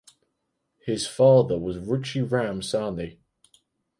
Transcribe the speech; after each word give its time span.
His 0.79 1.05
father 1.05 1.59
was 1.59 1.77
Ruchi 1.77 2.23
Ram 2.23 2.61
Sahni. 2.61 3.19